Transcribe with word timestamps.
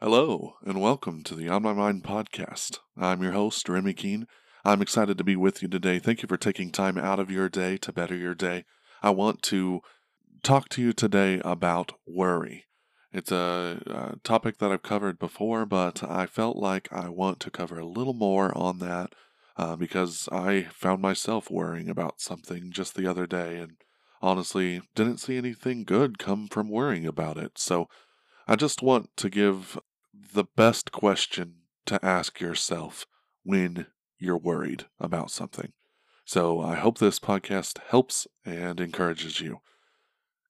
Hello, 0.00 0.54
and 0.64 0.80
welcome 0.80 1.24
to 1.24 1.34
the 1.34 1.48
On 1.48 1.64
My 1.64 1.72
Mind 1.72 2.04
podcast. 2.04 2.78
I'm 2.96 3.24
your 3.24 3.32
host, 3.32 3.68
Remy 3.68 3.94
Keene. 3.94 4.28
I'm 4.64 4.80
excited 4.80 5.18
to 5.18 5.24
be 5.24 5.34
with 5.34 5.62
you 5.62 5.68
today. 5.68 5.98
Thank 5.98 6.22
you 6.22 6.28
for 6.28 6.36
taking 6.36 6.70
time 6.70 6.96
out 6.96 7.18
of 7.18 7.28
your 7.28 7.48
day 7.48 7.76
to 7.78 7.92
better 7.92 8.14
your 8.14 8.36
day. 8.36 8.64
I 9.02 9.10
want 9.10 9.42
to 9.44 9.80
talk 10.44 10.68
to 10.68 10.80
you 10.80 10.92
today 10.92 11.40
about 11.44 11.94
worry. 12.06 12.66
It's 13.12 13.32
a, 13.32 13.82
a, 13.86 14.16
topic 14.22 14.58
that 14.58 14.70
I've 14.70 14.84
covered 14.84 15.18
before, 15.18 15.66
but 15.66 16.04
I 16.08 16.26
felt 16.26 16.56
like 16.56 16.92
I 16.92 17.08
want 17.08 17.40
to 17.40 17.50
cover 17.50 17.80
a 17.80 17.86
little 17.86 18.14
more 18.14 18.56
on 18.56 18.78
that 18.78 19.12
uh, 19.56 19.74
because 19.74 20.28
I 20.30 20.68
found 20.72 21.02
myself 21.02 21.50
worrying 21.50 21.88
about 21.88 22.20
something 22.20 22.70
just 22.70 22.94
the 22.94 23.08
other 23.08 23.26
day 23.26 23.56
and 23.56 23.72
honestly 24.22 24.80
didn't 24.94 25.18
see 25.18 25.36
anything 25.36 25.84
good 25.84 26.18
come 26.18 26.48
from 26.48 26.70
worrying 26.70 27.06
about 27.06 27.36
it. 27.36 27.58
So 27.58 27.88
I 28.46 28.56
just 28.56 28.82
want 28.82 29.10
to 29.16 29.28
give 29.28 29.78
the 30.34 30.44
best 30.56 30.92
question 30.92 31.54
to 31.86 32.02
ask 32.04 32.40
yourself 32.40 33.06
when 33.42 33.86
you're 34.18 34.38
worried 34.38 34.86
about 35.00 35.30
something. 35.30 35.72
So 36.24 36.60
I 36.60 36.76
hope 36.76 36.98
this 36.98 37.18
podcast 37.18 37.78
helps 37.88 38.26
and 38.44 38.80
encourages 38.80 39.40
you. 39.40 39.58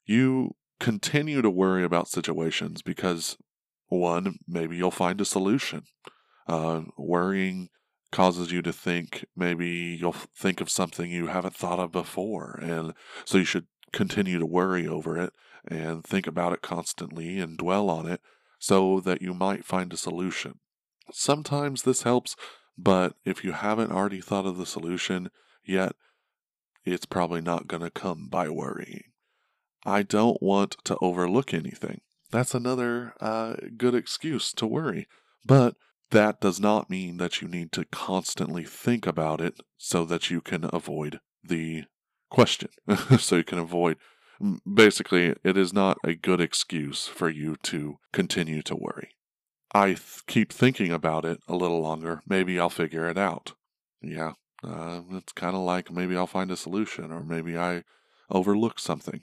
You 0.05 0.57
continue 0.79 1.41
to 1.43 1.51
worry 1.51 1.85
about 1.85 2.09
situations 2.09 2.83
because, 2.83 3.39
one, 3.89 4.39
maybe 4.47 4.77
you'll 4.77 4.91
find 4.91 5.21
a 5.21 5.25
solution. 5.25 5.85
Uh, 6.47 6.83
worrying 6.99 7.71
causes 8.13 8.53
you 8.53 8.63
to 8.63 8.73
think 8.73 9.25
maybe 9.35 9.67
you'll 9.99 10.13
think 10.13 10.61
of 10.61 10.71
something 10.71 11.11
you 11.11 11.27
haven't 11.27 11.57
thought 11.57 11.81
of 11.81 11.91
before. 11.91 12.59
And 12.63 12.95
so 13.25 13.39
you 13.39 13.45
should 13.45 13.67
continue 13.93 14.39
to 14.39 14.47
worry 14.47 14.87
over 14.87 15.19
it 15.19 15.33
and 15.67 16.05
think 16.05 16.27
about 16.27 16.53
it 16.53 16.63
constantly 16.63 17.39
and 17.39 17.59
dwell 17.59 17.91
on 17.91 18.07
it 18.07 18.21
so 18.59 19.01
that 19.01 19.23
you 19.23 19.35
might 19.35 19.65
find 19.65 19.93
a 19.93 19.97
solution. 19.97 20.61
Sometimes 21.11 21.83
this 21.83 22.03
helps, 22.03 22.37
but 22.79 23.15
if 23.25 23.43
you 23.43 23.53
haven't 23.53 23.93
already 23.93 24.21
thought 24.21 24.47
of 24.47 24.57
the 24.57 24.67
solution 24.67 25.31
yet, 25.65 25.97
it's 26.85 27.07
probably 27.07 27.41
not 27.41 27.67
going 27.67 27.83
to 27.83 27.91
come 27.91 28.29
by 28.29 28.49
worrying. 28.49 29.05
I 29.85 30.03
don't 30.03 30.41
want 30.43 30.77
to 30.85 30.97
overlook 31.01 31.53
anything. 31.53 32.03
That's 32.31 32.55
another 32.55 33.15
uh, 33.21 33.55
good 33.77 33.95
excuse 33.95 34.53
to 34.55 34.67
worry. 34.67 35.07
But 35.45 35.77
that 36.13 36.41
does 36.41 36.61
not 36.61 36.89
mean 36.89 37.17
that 37.17 37.43
you 37.43 37.49
need 37.49 37.73
to 37.73 37.85
constantly 37.87 38.65
think 38.65 39.07
about 39.07 39.41
it 39.41 39.61
so 39.77 40.05
that 40.05 40.31
you 40.31 40.41
can 40.41 40.69
avoid 40.73 41.21
the 41.43 41.85
question. 42.31 42.69
so 43.19 43.37
you 43.37 43.45
can 43.45 43.59
avoid. 43.59 43.97
Basically, 44.73 45.35
it 45.45 45.57
is 45.57 45.73
not 45.73 45.99
a 46.05 46.15
good 46.15 46.41
excuse 46.41 47.07
for 47.07 47.29
you 47.29 47.57
to 47.65 47.99
continue 48.13 48.63
to 48.63 48.77
worry. 48.77 49.11
I 49.75 49.89
th- 49.89 50.23
keep 50.27 50.53
thinking 50.53 50.93
about 50.93 51.25
it 51.25 51.41
a 51.49 51.57
little 51.57 51.81
longer. 51.81 52.23
Maybe 52.27 52.59
I'll 52.59 52.71
figure 52.71 53.09
it 53.09 53.19
out. 53.19 53.55
Yeah, 54.01 54.33
uh, 54.65 55.03
it's 55.13 55.33
kind 55.33 55.55
of 55.55 55.63
like 55.63 55.91
maybe 55.91 56.17
I'll 56.17 56.27
find 56.27 56.51
a 56.51 56.57
solution, 56.57 57.13
or 57.13 57.23
maybe 57.23 57.57
I 57.57 57.85
overlook 58.31 58.79
something 58.79 59.23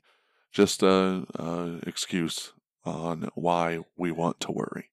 just 0.52 0.82
a, 0.84 1.26
a 1.36 1.80
excuse 1.86 2.54
on 2.86 3.30
why 3.36 3.80
we 3.98 4.12
want 4.12 4.40
to 4.42 4.52
worry. 4.52 4.90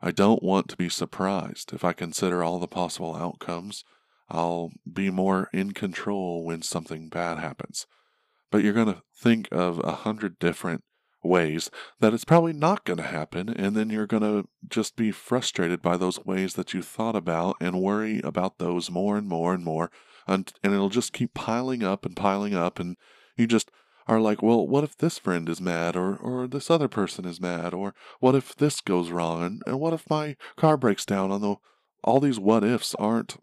I 0.00 0.10
don't 0.10 0.42
want 0.42 0.68
to 0.68 0.76
be 0.76 0.88
surprised. 0.88 1.72
If 1.72 1.84
I 1.84 1.92
consider 1.92 2.42
all 2.42 2.58
the 2.58 2.66
possible 2.66 3.14
outcomes, 3.14 3.84
I'll 4.28 4.70
be 4.90 5.10
more 5.10 5.48
in 5.52 5.72
control 5.72 6.44
when 6.44 6.62
something 6.62 7.08
bad 7.08 7.38
happens. 7.38 7.86
But 8.50 8.62
you're 8.62 8.72
going 8.72 8.92
to 8.92 9.02
think 9.16 9.48
of 9.50 9.80
a 9.82 9.92
hundred 9.92 10.38
different 10.38 10.84
ways 11.22 11.70
that 12.00 12.12
it's 12.12 12.24
probably 12.24 12.52
not 12.52 12.84
going 12.84 12.98
to 12.98 13.02
happen, 13.02 13.48
and 13.48 13.74
then 13.74 13.90
you're 13.90 14.06
going 14.06 14.22
to 14.22 14.46
just 14.68 14.96
be 14.96 15.10
frustrated 15.10 15.80
by 15.80 15.96
those 15.96 16.24
ways 16.24 16.54
that 16.54 16.74
you 16.74 16.82
thought 16.82 17.16
about 17.16 17.56
and 17.60 17.80
worry 17.80 18.20
about 18.22 18.58
those 18.58 18.90
more 18.90 19.16
and 19.16 19.26
more 19.26 19.54
and 19.54 19.64
more, 19.64 19.90
and, 20.26 20.52
and 20.62 20.74
it'll 20.74 20.90
just 20.90 21.12
keep 21.12 21.34
piling 21.34 21.82
up 21.82 22.04
and 22.04 22.14
piling 22.14 22.54
up, 22.54 22.78
and 22.78 22.96
you 23.36 23.46
just 23.46 23.70
are 24.06 24.20
like, 24.20 24.42
well, 24.42 24.66
what 24.66 24.84
if 24.84 24.96
this 24.96 25.18
friend 25.18 25.48
is 25.48 25.60
mad, 25.60 25.96
or, 25.96 26.16
or 26.16 26.46
this 26.46 26.70
other 26.70 26.88
person 26.88 27.24
is 27.24 27.40
mad, 27.40 27.72
or 27.72 27.94
what 28.20 28.34
if 28.34 28.54
this 28.54 28.80
goes 28.80 29.10
wrong, 29.10 29.42
and, 29.42 29.62
and 29.66 29.80
what 29.80 29.92
if 29.92 30.08
my 30.10 30.36
car 30.56 30.76
breaks 30.76 31.04
down? 31.04 31.32
Although 31.32 31.60
all 32.02 32.20
these 32.20 32.38
what 32.38 32.64
ifs 32.64 32.94
aren't 32.96 33.38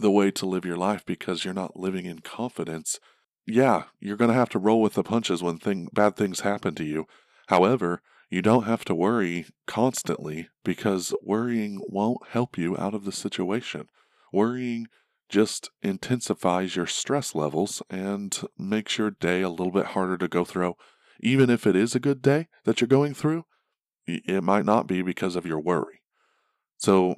the 0.00 0.10
way 0.10 0.30
to 0.30 0.46
live 0.46 0.64
your 0.64 0.76
life 0.76 1.04
because 1.04 1.44
you're 1.44 1.54
not 1.54 1.78
living 1.78 2.06
in 2.06 2.20
confidence. 2.20 3.00
Yeah, 3.46 3.84
you're 3.98 4.16
to 4.16 4.32
have 4.32 4.48
to 4.50 4.58
roll 4.58 4.80
with 4.80 4.94
the 4.94 5.02
punches 5.02 5.42
when 5.42 5.58
thing, 5.58 5.88
bad 5.92 6.16
things 6.16 6.40
happen 6.40 6.74
to 6.76 6.84
you. 6.84 7.06
However, 7.48 8.00
you 8.30 8.42
don't 8.42 8.64
have 8.64 8.84
to 8.84 8.94
worry 8.94 9.46
constantly 9.66 10.48
because 10.64 11.12
worrying 11.22 11.80
won't 11.88 12.28
help 12.28 12.56
you 12.56 12.78
out 12.78 12.94
of 12.94 13.04
the 13.04 13.12
situation. 13.12 13.88
Worrying 14.32 14.86
just 15.30 15.70
intensifies 15.80 16.76
your 16.76 16.86
stress 16.86 17.34
levels 17.34 17.82
and 17.88 18.38
makes 18.58 18.98
your 18.98 19.12
day 19.12 19.42
a 19.42 19.48
little 19.48 19.70
bit 19.70 19.86
harder 19.86 20.18
to 20.18 20.28
go 20.28 20.44
through. 20.44 20.74
Even 21.20 21.48
if 21.48 21.66
it 21.66 21.76
is 21.76 21.94
a 21.94 22.00
good 22.00 22.20
day 22.20 22.48
that 22.64 22.80
you're 22.80 22.88
going 22.88 23.14
through, 23.14 23.44
it 24.06 24.42
might 24.42 24.64
not 24.64 24.86
be 24.86 25.02
because 25.02 25.36
of 25.36 25.46
your 25.46 25.60
worry. 25.60 26.02
So 26.76 27.16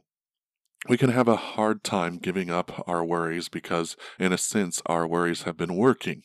we 0.89 0.99
can 0.99 1.11
have 1.11 1.29
a 1.29 1.37
hard 1.37 1.83
time 1.83 2.19
giving 2.19 2.51
up 2.51 2.85
our 2.87 3.05
worries 3.05 3.49
because, 3.49 3.97
in 4.19 4.33
a 4.33 4.39
sense, 4.39 4.83
our 4.87 5.07
worries 5.07 5.43
have 5.43 5.57
been 5.57 5.77
working 5.77 6.23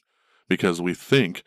because 0.49 0.81
we 0.81 0.93
think 0.93 1.43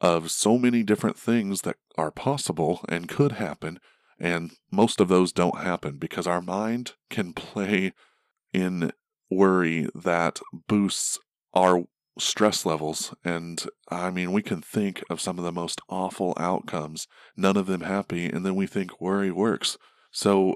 of 0.00 0.30
so 0.30 0.58
many 0.58 0.82
different 0.82 1.18
things 1.18 1.62
that 1.62 1.76
are 1.96 2.10
possible 2.10 2.80
and 2.88 3.08
could 3.08 3.32
happen, 3.32 3.78
and 4.18 4.52
most 4.70 5.00
of 5.00 5.08
those 5.08 5.32
don't 5.32 5.58
happen 5.58 5.96
because 5.98 6.26
our 6.26 6.42
mind 6.42 6.94
can 7.10 7.32
play 7.32 7.92
in 8.52 8.92
worry 9.30 9.88
that 9.94 10.40
boosts 10.68 11.18
our 11.54 11.84
stress 12.18 12.64
levels. 12.64 13.14
And 13.24 13.64
I 13.90 14.10
mean, 14.10 14.32
we 14.32 14.42
can 14.42 14.62
think 14.62 15.02
of 15.10 15.20
some 15.20 15.38
of 15.38 15.44
the 15.44 15.52
most 15.52 15.80
awful 15.88 16.34
outcomes, 16.38 17.06
none 17.36 17.56
of 17.56 17.66
them 17.66 17.82
happy, 17.82 18.26
and 18.26 18.44
then 18.44 18.54
we 18.54 18.66
think 18.66 19.00
worry 19.00 19.30
works. 19.30 19.76
So 20.10 20.54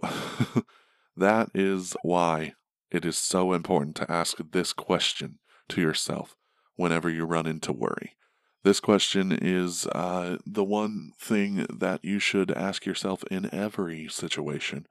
that 1.17 1.51
is 1.55 1.97
why 2.03 2.55
it 2.91 3.05
is 3.05 3.19
so 3.19 3.53
important 3.53 3.97
to 3.97 4.11
ask 4.11 4.39
this 4.53 4.73
question 4.73 5.39
to 5.69 5.81
yourself 5.81 6.35
whenever 6.77 7.11
you 7.11 7.25
run 7.25 7.47
into 7.47 7.73
worry. 7.73 8.17
This 8.63 8.81
question 8.81 9.33
is 9.33 9.87
uh, 9.87 10.37
the 10.45 10.65
one 10.65 11.13
thing 11.19 11.67
that 11.71 12.05
you 12.05 12.19
should 12.19 12.51
ask 12.51 12.85
yourself 12.85 13.25
in 13.31 13.53
every 13.55 14.09
situation. 14.09 14.87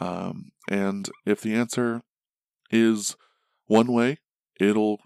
Um, 0.00 0.52
and 0.68 1.08
if 1.26 1.40
the 1.40 1.54
answer 1.54 2.02
is 2.70 3.16
one 3.66 3.92
way, 3.92 4.18
it'll 4.58 5.00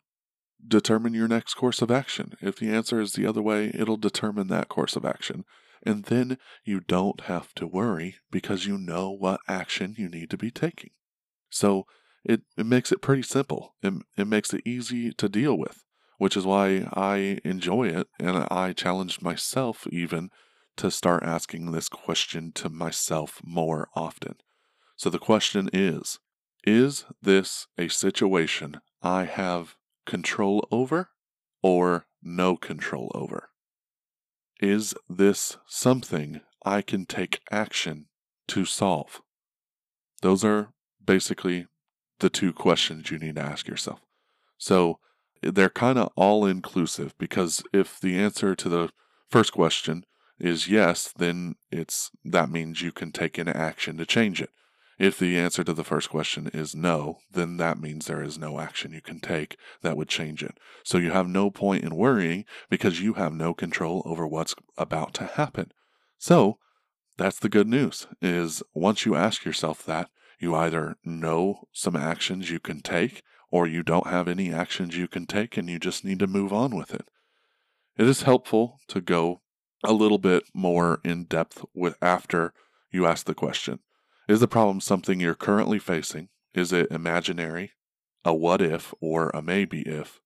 determine 0.67 1.15
your 1.15 1.29
next 1.29 1.55
course 1.55 1.83
of 1.83 1.91
action. 1.91 2.35
If 2.41 2.57
the 2.57 2.71
answer 2.71 3.01
is 3.01 3.13
the 3.13 3.27
other 3.27 3.43
way, 3.43 3.71
it'll 3.75 3.97
determine 3.97 4.49
that 4.49 4.69
course 4.69 4.97
of 4.97 5.05
action. 5.05 5.45
And 5.85 6.05
then 6.05 6.39
you 6.65 6.81
don't 6.81 7.23
have 7.23 7.55
to 7.55 7.67
worry 7.67 8.17
because 8.31 8.67
you 8.67 8.79
know 8.79 9.11
what 9.11 9.41
action 9.47 9.95
you 9.99 10.09
need 10.09 10.31
to 10.31 10.39
be 10.39 10.51
taking. 10.51 10.91
So 11.51 11.87
it, 12.25 12.43
it 12.57 12.65
makes 12.65 12.91
it 12.91 13.03
pretty 13.03 13.23
simple. 13.23 13.75
It, 13.83 13.93
it 14.17 14.27
makes 14.27 14.55
it 14.55 14.63
easy 14.65 15.13
to 15.13 15.29
deal 15.29 15.59
with, 15.59 15.85
which 16.17 16.37
is 16.37 16.47
why 16.47 16.89
I 16.95 17.41
enjoy 17.45 17.89
it. 17.89 18.09
And 18.19 18.47
I 18.51 18.73
challenged 18.73 19.21
myself 19.21 19.87
even 19.91 20.31
to 20.77 20.91
start 20.91 21.23
asking 21.23 21.71
this 21.71 21.89
question 21.89 22.51
to 22.53 22.69
myself 22.69 23.41
more 23.45 23.89
often. 23.95 24.37
So 24.97 25.11
the 25.11 25.19
question 25.19 25.69
is 25.73 26.19
is 26.67 27.05
this 27.23 27.67
a 27.79 27.89
situation 27.89 28.81
I 29.03 29.25
have 29.25 29.77
control 30.07 30.67
over 30.71 31.11
or 31.63 32.07
no 32.23 32.57
control 32.57 33.11
over? 33.15 33.51
Is 34.61 34.95
this 35.09 35.59
something 35.67 36.41
I 36.65 36.81
can 36.81 37.05
take 37.07 37.41
action 37.51 38.07
to 38.49 38.65
solve? 38.65 39.21
Those 40.23 40.45
are 40.45 40.73
basically 41.05 41.67
the 42.21 42.31
two 42.31 42.53
questions 42.53 43.11
you 43.11 43.19
need 43.19 43.37
to 43.37 43.43
ask 43.43 43.69
yourself. 43.69 44.01
So 44.57 44.99
they're 45.43 45.69
kind 45.69 45.99
of 45.99 46.11
all 46.17 46.47
inclusive 46.47 47.17
because 47.19 47.63
if 47.73 48.01
the 48.01 48.19
answer 48.19 48.55
to 48.55 48.69
the 48.69 48.91
first 49.29 49.53
question 49.53 50.05
is 50.39 50.69
yes, 50.69 51.13
then 51.17 51.57
it's 51.71 52.11
that 52.25 52.49
means 52.49 52.83
you 52.83 52.93
can 52.93 53.13
take 53.13 53.37
an 53.37 53.49
action 53.49 53.99
to 53.99 54.07
change 54.07 54.41
it. 54.41 54.51
If 54.99 55.19
the 55.19 55.39
answer 55.39 55.65
to 55.65 55.73
the 55.73 55.85
first 55.85 56.09
question 56.11 56.49
is 56.55 56.75
no, 56.75 57.19
then 57.31 57.57
that 57.57 57.81
means 57.81 58.07
there 58.07 58.23
is 58.23 58.39
no 58.39 58.61
action 58.61 58.93
you 58.93 59.01
can 59.01 59.21
take 59.21 59.57
that 59.83 59.97
would 59.97 60.09
change 60.09 60.43
it. 60.43 60.59
So 60.85 60.99
you 60.99 61.11
have 61.11 61.27
no 61.27 61.51
point 61.51 61.85
in 61.85 61.97
worrying 61.97 62.45
because 62.71 63.01
you 63.01 63.15
have 63.15 63.33
no 63.33 63.55
control 63.55 64.03
over 64.05 64.27
what's 64.27 64.55
about 64.79 65.15
to 65.15 65.25
happen. 65.25 65.73
So 66.19 66.59
that's 67.17 67.39
the 67.39 67.49
good 67.49 67.69
news 67.69 68.07
is 68.23 68.63
once 68.73 69.05
you 69.05 69.15
ask 69.15 69.45
yourself 69.45 69.85
that, 69.87 70.11
you 70.39 70.55
either 70.55 70.97
know 71.05 71.69
some 71.73 71.97
actions 71.97 72.51
you 72.51 72.61
can 72.61 72.81
take 72.81 73.23
or 73.51 73.67
you 73.67 73.83
don't 73.83 74.09
have 74.09 74.29
any 74.29 74.53
actions 74.53 74.97
you 74.97 75.09
can 75.09 75.27
take 75.27 75.57
and 75.57 75.71
you 75.71 75.79
just 75.79 76.05
need 76.05 76.19
to 76.19 76.27
move 76.27 76.53
on 76.53 76.77
with 76.77 76.93
it. 76.93 77.09
it 77.97 78.07
is 78.07 78.23
helpful 78.23 78.81
to 78.89 79.01
go 79.01 79.41
a 79.85 79.93
little 79.93 80.19
bit 80.19 80.45
more 80.53 81.01
in 81.05 81.25
depth 81.25 81.65
with 81.75 81.97
after 82.03 82.53
you 82.91 83.07
ask 83.07 83.27
the 83.27 83.35
question. 83.35 83.79
Is 84.29 84.41
the 84.41 84.49
problem 84.49 84.81
something 84.81 85.21
you're 85.21 85.35
currently 85.35 85.79
facing? 85.79 86.29
Is 86.55 86.73
it 86.73 86.91
imaginary, 86.91 87.73
a 88.25 88.33
what 88.33 88.63
if, 88.63 88.95
or 89.01 89.31
a 89.35 89.43
maybe 89.43 89.83
if? 89.83 90.21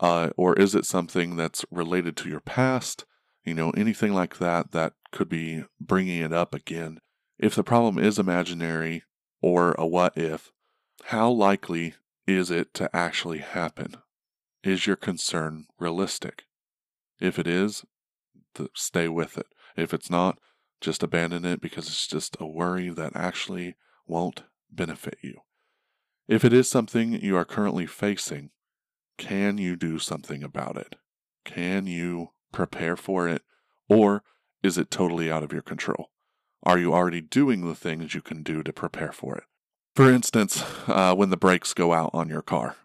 Uh, 0.00 0.30
or 0.36 0.54
is 0.54 0.74
it 0.74 0.84
something 0.84 1.36
that's 1.36 1.64
related 1.70 2.16
to 2.18 2.28
your 2.28 2.40
past? 2.40 3.04
You 3.44 3.54
know, 3.54 3.70
anything 3.70 4.12
like 4.12 4.38
that 4.38 4.72
that 4.72 4.94
could 5.12 5.28
be 5.28 5.64
bringing 5.80 6.20
it 6.20 6.32
up 6.32 6.54
again. 6.54 6.98
If 7.38 7.54
the 7.54 7.62
problem 7.62 8.02
is 8.02 8.18
imaginary 8.18 9.04
or 9.40 9.74
a 9.78 9.86
what 9.86 10.16
if, 10.16 10.50
how 11.04 11.30
likely 11.30 11.94
is 12.26 12.50
it 12.50 12.74
to 12.74 12.94
actually 12.94 13.38
happen? 13.38 13.96
Is 14.64 14.86
your 14.86 14.96
concern 14.96 15.66
realistic? 15.78 16.44
If 17.20 17.38
it 17.38 17.46
is, 17.46 17.84
stay 18.74 19.06
with 19.08 19.38
it. 19.38 19.46
If 19.76 19.94
it's 19.94 20.10
not, 20.10 20.38
just 20.80 21.02
abandon 21.02 21.44
it 21.44 21.60
because 21.60 21.86
it's 21.86 22.06
just 22.06 22.36
a 22.40 22.46
worry 22.46 22.88
that 22.90 23.14
actually 23.14 23.76
won't 24.06 24.44
benefit 24.70 25.18
you. 25.22 25.40
If 26.28 26.44
it 26.44 26.52
is 26.52 26.68
something 26.68 27.12
you 27.12 27.36
are 27.36 27.44
currently 27.44 27.86
facing, 27.86 28.50
can 29.16 29.58
you 29.58 29.76
do 29.76 29.98
something 29.98 30.42
about 30.42 30.76
it? 30.76 30.96
Can 31.44 31.86
you 31.86 32.30
prepare 32.52 32.96
for 32.96 33.28
it? 33.28 33.42
Or 33.88 34.22
is 34.62 34.76
it 34.76 34.90
totally 34.90 35.30
out 35.30 35.42
of 35.42 35.52
your 35.52 35.62
control? 35.62 36.10
Are 36.62 36.78
you 36.78 36.92
already 36.92 37.20
doing 37.20 37.66
the 37.66 37.74
things 37.74 38.14
you 38.14 38.22
can 38.22 38.42
do 38.42 38.62
to 38.62 38.72
prepare 38.72 39.12
for 39.12 39.36
it? 39.36 39.44
For 39.94 40.10
instance, 40.10 40.62
uh, 40.88 41.14
when 41.14 41.30
the 41.30 41.36
brakes 41.36 41.72
go 41.72 41.92
out 41.92 42.10
on 42.12 42.28
your 42.28 42.42
car, 42.42 42.76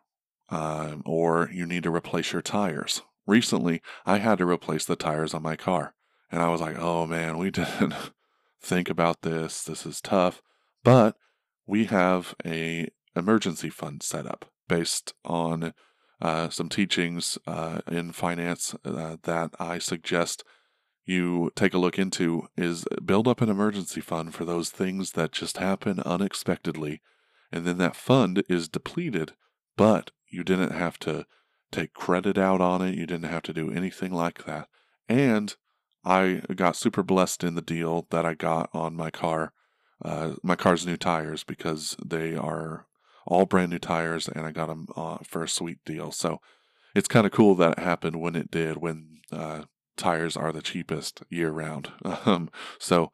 uh, 0.50 0.98
or 1.06 1.50
you 1.52 1.66
need 1.66 1.84
to 1.84 1.94
replace 1.94 2.34
your 2.34 2.42
tires. 2.42 3.02
Recently, 3.26 3.82
I 4.06 4.18
had 4.18 4.38
to 4.40 4.46
replace 4.46 4.86
the 4.86 4.96
tires 4.96 5.34
on 5.34 5.42
my 5.42 5.56
car, 5.56 5.94
and 6.32 6.42
I 6.42 6.50
was 6.50 6.62
like, 6.62 6.78
oh 6.80 7.06
man, 7.06 7.38
we 7.38 7.52
didn't 7.52 7.94
think 8.62 8.90
about 8.90 9.22
this. 9.22 9.64
This 9.64 9.86
is 9.86 10.02
tough. 10.02 10.42
But 10.84 11.16
we 11.68 11.86
have 11.86 12.36
a 12.46 12.88
emergency 13.16 13.70
fund 13.70 14.02
set 14.04 14.26
up 14.26 14.46
based 14.68 15.14
on 15.26 15.74
uh, 16.22 16.50
some 16.50 16.70
teachings 16.70 17.38
uh, 17.48 17.82
in 17.88 18.12
finance 18.12 18.76
uh, 18.86 19.18
that 19.24 19.52
I 19.60 19.80
suggest 19.80 20.44
you 21.06 21.52
take 21.56 21.74
a 21.74 21.80
look 21.80 21.98
into 21.98 22.48
is 22.56 22.86
build 23.04 23.28
up 23.28 23.42
an 23.42 23.50
emergency 23.50 24.02
fund 24.02 24.34
for 24.34 24.46
those 24.46 24.70
things 24.70 25.14
that 25.14 25.32
just 25.32 25.58
happen 25.58 26.00
unexpectedly 26.02 27.02
and 27.52 27.66
then 27.66 27.78
that 27.80 27.96
fund 27.96 28.44
is 28.48 28.70
depleted 28.70 29.34
but 29.76 30.12
you 30.30 30.44
didn't 30.44 30.72
have 30.72 31.00
to 31.00 31.26
take 31.72 31.94
credit 31.94 32.38
out 32.38 32.62
on 32.62 32.82
it 32.82 32.96
you 32.96 33.06
didn't 33.08 33.30
have 33.30 33.42
to 33.42 33.54
do 33.54 33.72
anything 33.72 34.14
like 34.14 34.46
that 34.46 34.68
and 35.10 35.56
i 36.04 36.42
got 36.56 36.76
super 36.76 37.04
blessed 37.04 37.44
in 37.44 37.56
the 37.56 37.62
deal 37.62 38.08
that 38.10 38.26
i 38.26 38.34
got 38.34 38.70
on 38.74 38.96
my 38.96 39.10
car 39.10 39.54
uh, 40.04 40.34
my 40.42 40.56
car's 40.56 40.86
new 40.86 40.98
tires 40.98 41.44
because 41.44 41.96
they 42.04 42.36
are 42.36 42.88
all 43.26 43.46
brand 43.46 43.72
new 43.72 43.80
tires, 43.80 44.28
and 44.28 44.46
I 44.46 44.52
got 44.52 44.68
them 44.68 44.88
uh, 44.96 45.18
for 45.24 45.44
a 45.44 45.50
sweet 45.50 45.80
deal. 45.86 46.12
So 46.12 46.40
it's 46.96 47.08
kind 47.08 47.26
of 47.26 47.32
cool 47.32 47.56
that 47.56 47.78
it 47.78 47.80
happened 47.80 48.20
when 48.20 48.36
it 48.36 48.52
did, 48.52 48.78
when 48.78 49.20
uh, 49.32 49.64
tires 49.98 50.36
are 50.36 50.52
the 50.52 50.62
cheapest 50.62 51.24
year 51.30 51.52
round. 51.52 51.92
Um, 52.26 52.50
so 52.80 53.12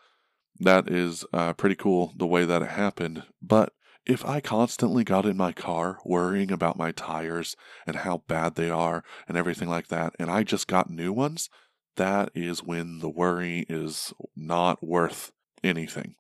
that 0.60 0.90
is 0.90 1.26
uh, 1.32 1.54
pretty 1.54 1.76
cool 1.76 2.14
the 2.16 2.28
way 2.28 2.46
that 2.46 2.62
it 2.62 2.70
happened. 2.70 3.24
But 3.42 3.74
if 4.06 4.26
I 4.26 4.40
constantly 4.40 5.04
got 5.04 5.26
in 5.26 5.38
my 5.38 5.52
car 5.52 6.00
worrying 6.06 6.52
about 6.52 6.78
my 6.78 6.92
tires 6.92 7.56
and 7.86 7.98
how 7.98 8.24
bad 8.28 8.56
they 8.56 8.70
are 8.70 9.04
and 9.28 9.38
everything 9.38 9.70
like 9.70 9.88
that, 9.88 10.14
and 10.18 10.32
I 10.32 10.44
just 10.44 10.68
got 10.68 10.90
new 10.90 11.14
ones, 11.14 11.50
that 11.98 12.32
is 12.34 12.64
when 12.64 13.00
the 13.00 13.10
worry 13.10 13.66
is 13.70 14.14
not 14.36 14.84
worth 14.84 15.32
anything. 15.64 16.16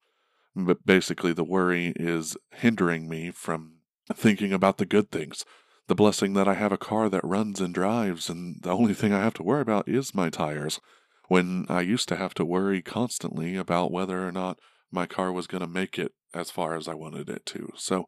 But 0.56 0.86
basically, 0.86 1.34
the 1.34 1.44
worry 1.44 1.94
is 1.96 2.36
hindering 2.52 3.08
me 3.08 3.32
from 3.32 3.78
thinking 4.14 4.52
about 4.52 4.78
the 4.78 4.86
good 4.86 5.12
things. 5.12 5.46
The 5.88 5.96
blessing 5.96 6.34
that 6.34 6.48
I 6.48 6.56
have 6.56 6.72
a 6.72 6.78
car 6.78 7.10
that 7.10 7.24
runs 7.24 7.62
and 7.62 7.74
drives, 7.74 8.30
and 8.30 8.62
the 8.62 8.76
only 8.76 8.94
thing 8.94 9.14
I 9.14 9.24
have 9.24 9.36
to 9.36 9.44
worry 9.44 9.62
about 9.62 9.88
is 9.88 10.16
my 10.16 10.30
tires. 10.30 10.80
When 11.28 11.66
I 11.70 11.82
used 11.82 12.10
to 12.10 12.16
have 12.16 12.34
to 12.36 12.46
worry 12.46 12.82
constantly 12.82 13.56
about 13.56 13.92
whether 13.92 14.28
or 14.28 14.32
not 14.32 14.60
my 14.92 15.06
car 15.06 15.32
was 15.32 15.48
going 15.48 15.62
to 15.62 15.68
make 15.68 16.00
it 16.00 16.14
as 16.34 16.52
far 16.52 16.76
as 16.76 16.88
I 16.88 16.94
wanted 16.94 17.30
it 17.30 17.46
to. 17.48 17.72
So 17.76 18.06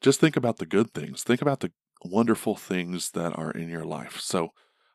just 0.00 0.20
think 0.20 0.36
about 0.36 0.58
the 0.58 0.66
good 0.66 0.92
things. 0.92 1.22
Think 1.22 1.42
about 1.42 1.60
the 1.60 1.72
wonderful 2.04 2.56
things 2.56 3.10
that 3.10 3.36
are 3.38 3.50
in 3.50 3.68
your 3.68 3.84
life. 3.84 4.20
So 4.20 4.50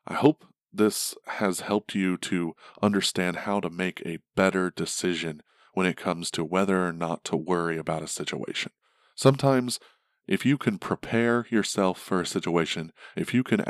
I 0.06 0.14
hope 0.14 0.44
this 0.76 1.14
has 1.26 1.60
helped 1.60 1.94
you 1.94 2.16
to 2.18 2.54
understand 2.82 3.36
how 3.36 3.60
to 3.60 3.70
make 3.70 4.02
a 4.04 4.18
better 4.34 4.70
decision 4.70 5.42
when 5.72 5.86
it 5.86 5.96
comes 5.96 6.30
to 6.30 6.44
whether 6.44 6.86
or 6.86 6.92
not 6.92 7.24
to 7.24 7.36
worry 7.36 7.76
about 7.76 8.02
a 8.02 8.08
situation. 8.08 8.72
Sometimes 9.14 9.78
if 10.26 10.44
you 10.44 10.58
can 10.58 10.78
prepare 10.78 11.46
yourself 11.50 12.00
for 12.00 12.20
a 12.20 12.26
situation, 12.26 12.92
if 13.14 13.32
you 13.32 13.44
can 13.44 13.62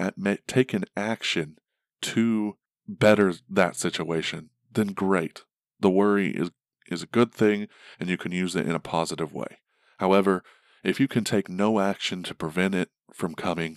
take 0.46 0.72
an 0.72 0.84
action 0.96 1.58
to 2.02 2.56
better 2.88 3.34
that 3.48 3.76
situation, 3.76 4.50
then 4.72 4.88
great. 4.88 5.42
The 5.80 5.90
worry 5.90 6.30
is, 6.30 6.50
is 6.88 7.02
a 7.02 7.06
good 7.08 7.32
thing 7.32 7.68
and 8.00 8.08
you 8.08 8.16
can 8.16 8.32
use 8.32 8.56
it 8.56 8.66
in 8.66 8.74
a 8.74 8.80
positive 8.80 9.32
way. 9.32 9.58
However, 9.98 10.42
if 10.82 11.00
you 11.00 11.08
can 11.08 11.24
take 11.24 11.48
no 11.48 11.80
action 11.80 12.22
to 12.24 12.34
prevent 12.34 12.74
it 12.74 12.90
from 13.12 13.34
coming 13.34 13.76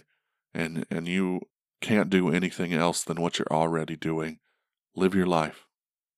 and, 0.54 0.86
and 0.90 1.08
you 1.08 1.42
can't 1.82 2.10
do 2.10 2.30
anything 2.30 2.74
else 2.74 3.04
than 3.04 3.22
what 3.22 3.40
you're 3.40 3.48
already 3.52 3.96
doing, 3.96 4.40
live 4.96 5.16
your 5.16 5.26
life. 5.26 5.66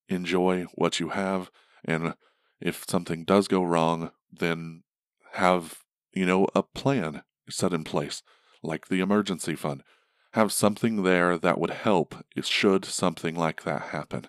Enjoy 0.10 0.66
what 0.76 1.00
you 1.00 1.10
have. 1.10 1.50
And 1.86 2.16
if 2.60 2.86
something 2.88 3.24
does 3.24 3.48
go 3.48 3.64
wrong, 3.64 4.12
then 4.32 4.84
have 5.34 5.82
you 6.14 6.26
know, 6.26 6.48
a 6.56 6.64
plan 6.64 7.24
set 7.50 7.74
in 7.74 7.84
place, 7.84 8.22
like 8.62 8.88
the 8.88 9.00
emergency 9.00 9.56
fund. 9.56 9.84
Have 10.34 10.52
something 10.52 11.04
there 11.04 11.38
that 11.38 11.60
would 11.60 11.72
help 11.72 12.16
should 12.42 12.86
something 12.86 13.36
like 13.36 13.64
that 13.64 13.82
happen. 13.90 14.28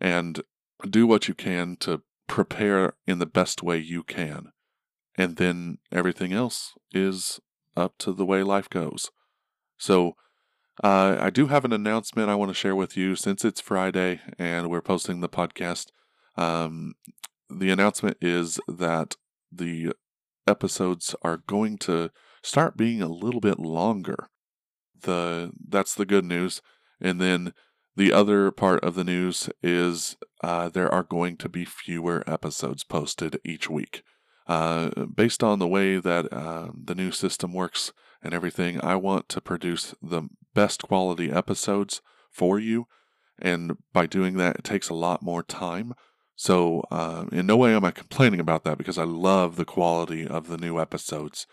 And 0.00 0.42
do 0.88 1.06
what 1.06 1.28
you 1.28 1.34
can 1.34 1.76
to 1.80 2.02
prepare 2.26 2.94
in 3.06 3.18
the 3.18 3.26
best 3.26 3.62
way 3.62 3.78
you 3.78 4.02
can. 4.02 4.52
And 5.16 5.36
then 5.36 5.78
everything 5.92 6.32
else 6.32 6.72
is 6.92 7.38
up 7.76 7.98
to 7.98 8.12
the 8.12 8.24
way 8.24 8.42
life 8.42 8.68
goes. 8.68 9.10
So, 9.78 10.14
uh, 10.82 11.16
I 11.20 11.30
do 11.30 11.48
have 11.48 11.64
an 11.64 11.72
announcement 11.72 12.30
I 12.30 12.34
want 12.34 12.50
to 12.50 12.54
share 12.54 12.76
with 12.76 12.96
you 12.96 13.14
since 13.16 13.44
it's 13.44 13.60
Friday 13.60 14.20
and 14.38 14.70
we're 14.70 14.80
posting 14.80 15.20
the 15.20 15.28
podcast. 15.28 15.88
Um, 16.36 16.94
the 17.50 17.70
announcement 17.70 18.16
is 18.20 18.58
that 18.66 19.16
the 19.52 19.92
episodes 20.46 21.14
are 21.22 21.42
going 21.46 21.76
to 21.78 22.10
start 22.42 22.76
being 22.76 23.02
a 23.02 23.08
little 23.08 23.40
bit 23.40 23.58
longer. 23.58 24.28
The 25.02 25.52
that's 25.68 25.94
the 25.94 26.06
good 26.06 26.24
news. 26.24 26.62
And 27.00 27.20
then 27.20 27.52
the 27.96 28.12
other 28.12 28.50
part 28.50 28.82
of 28.82 28.94
the 28.94 29.04
news 29.04 29.50
is 29.62 30.16
uh, 30.42 30.68
there 30.70 30.92
are 30.92 31.02
going 31.02 31.36
to 31.38 31.48
be 31.48 31.64
fewer 31.64 32.24
episodes 32.26 32.84
posted 32.84 33.38
each 33.44 33.68
week. 33.68 34.02
Uh, 34.46 35.04
based 35.04 35.44
on 35.44 35.58
the 35.58 35.68
way 35.68 35.98
that 35.98 36.32
uh, 36.32 36.68
the 36.74 36.94
new 36.94 37.12
system 37.12 37.52
works 37.52 37.92
and 38.22 38.34
everything, 38.34 38.80
I 38.82 38.96
want 38.96 39.28
to 39.30 39.40
produce 39.40 39.94
the 40.02 40.28
best 40.54 40.82
quality 40.82 41.30
episodes 41.30 42.00
for 42.30 42.58
you. 42.58 42.86
And 43.38 43.78
by 43.92 44.06
doing 44.06 44.36
that, 44.36 44.56
it 44.56 44.64
takes 44.64 44.88
a 44.88 44.94
lot 44.94 45.22
more 45.22 45.42
time. 45.42 45.94
So, 46.36 46.84
uh, 46.90 47.26
in 47.32 47.46
no 47.46 47.56
way 47.56 47.74
am 47.74 47.84
I 47.84 47.90
complaining 47.90 48.40
about 48.40 48.64
that 48.64 48.78
because 48.78 48.98
I 48.98 49.04
love 49.04 49.56
the 49.56 49.64
quality 49.64 50.26
of 50.26 50.48
the 50.48 50.58
new 50.58 50.80
episodes. 50.80 51.46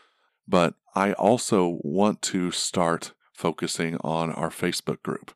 But 0.47 0.75
I 0.95 1.13
also 1.13 1.79
want 1.81 2.21
to 2.23 2.51
start 2.51 3.13
focusing 3.33 3.97
on 4.01 4.31
our 4.31 4.49
Facebook 4.49 5.03
group. 5.03 5.33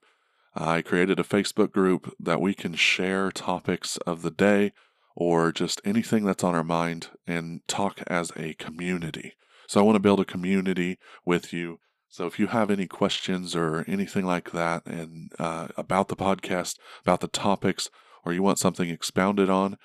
I 0.55 0.81
created 0.81 1.19
a 1.19 1.23
Facebook 1.23 1.71
group 1.71 2.13
that 2.19 2.41
we 2.41 2.53
can 2.53 2.73
share 2.73 3.31
topics 3.31 3.97
of 3.97 4.21
the 4.21 4.31
day 4.31 4.73
or 5.15 5.51
just 5.51 5.81
anything 5.85 6.25
that's 6.25 6.43
on 6.43 6.55
our 6.55 6.63
mind 6.63 7.09
and 7.27 7.61
talk 7.67 8.01
as 8.07 8.31
a 8.35 8.53
community. 8.55 9.33
So, 9.67 9.79
I 9.79 9.83
want 9.83 9.95
to 9.95 10.01
build 10.01 10.19
a 10.19 10.25
community 10.25 10.97
with 11.25 11.53
you. 11.53 11.79
So, 12.09 12.25
if 12.25 12.39
you 12.39 12.47
have 12.47 12.69
any 12.69 12.87
questions 12.87 13.55
or 13.55 13.85
anything 13.87 14.25
like 14.25 14.51
that 14.51 14.85
and 14.85 15.31
uh, 15.39 15.69
about 15.77 16.07
the 16.07 16.15
podcast, 16.15 16.77
about 17.01 17.21
the 17.21 17.27
topics, 17.27 17.89
or 18.25 18.33
you 18.33 18.43
want 18.43 18.59
something 18.59 18.89
expounded 18.89 19.49
on, 19.49 19.77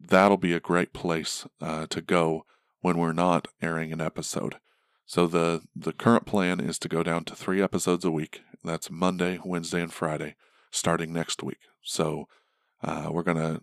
that'll 0.00 0.36
be 0.36 0.52
a 0.52 0.60
great 0.60 0.92
place 0.92 1.46
uh, 1.60 1.86
to 1.86 2.00
go 2.00 2.44
when 2.80 2.98
we're 2.98 3.12
not 3.12 3.48
airing 3.60 3.92
an 3.92 4.00
episode. 4.00 4.56
So 5.06 5.26
the 5.26 5.62
the 5.74 5.92
current 5.92 6.24
plan 6.24 6.60
is 6.60 6.78
to 6.78 6.88
go 6.88 7.02
down 7.02 7.24
to 7.24 7.34
three 7.34 7.60
episodes 7.60 8.04
a 8.04 8.10
week. 8.10 8.42
That's 8.62 8.90
Monday, 8.90 9.40
Wednesday, 9.44 9.82
and 9.82 9.92
Friday, 9.92 10.36
starting 10.70 11.12
next 11.12 11.42
week. 11.42 11.58
So 11.82 12.28
uh, 12.82 13.08
we're 13.10 13.24
gonna 13.24 13.60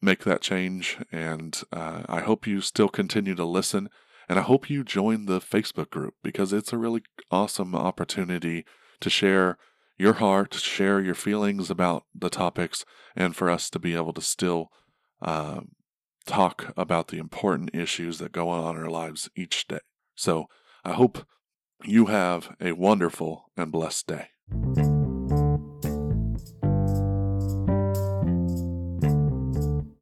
make 0.00 0.24
that 0.24 0.40
change, 0.40 0.98
and 1.12 1.60
uh, 1.72 2.04
I 2.08 2.20
hope 2.20 2.46
you 2.46 2.60
still 2.60 2.88
continue 2.88 3.34
to 3.34 3.44
listen, 3.44 3.88
and 4.28 4.38
I 4.38 4.42
hope 4.42 4.70
you 4.70 4.84
join 4.84 5.26
the 5.26 5.40
Facebook 5.40 5.90
group 5.90 6.14
because 6.22 6.52
it's 6.52 6.72
a 6.72 6.78
really 6.78 7.02
awesome 7.30 7.74
opportunity 7.74 8.64
to 9.00 9.10
share 9.10 9.58
your 9.98 10.14
heart, 10.14 10.54
share 10.54 11.00
your 11.00 11.14
feelings 11.14 11.70
about 11.70 12.04
the 12.14 12.30
topics, 12.30 12.84
and 13.14 13.34
for 13.34 13.48
us 13.48 13.70
to 13.70 13.78
be 13.78 13.94
able 13.94 14.12
to 14.12 14.20
still 14.20 14.70
uh, 15.22 15.60
talk 16.26 16.72
about 16.76 17.08
the 17.08 17.18
important 17.18 17.70
issues 17.74 18.18
that 18.18 18.32
go 18.32 18.48
on 18.48 18.76
in 18.76 18.82
our 18.82 18.90
lives 18.90 19.30
each 19.36 19.66
day. 19.68 19.80
So 20.14 20.46
I 20.84 20.92
hope 20.92 21.24
you 21.84 22.06
have 22.06 22.54
a 22.60 22.72
wonderful 22.72 23.50
and 23.56 23.72
blessed 23.72 24.06
day. 24.06 24.95